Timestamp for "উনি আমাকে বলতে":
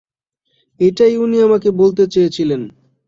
1.17-2.03